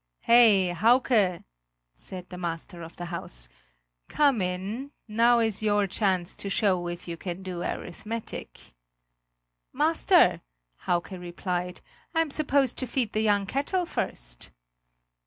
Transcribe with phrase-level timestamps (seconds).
[0.21, 1.43] "Hey, Hauke,"
[1.93, 3.47] said the master of the house,
[4.09, 8.73] "come in; now is your chance to show if you can do arithmetic!"
[9.71, 10.41] "Master,"
[10.87, 11.81] Hauke replied;
[12.15, 14.49] "I'm supposed to feed the young cattle first."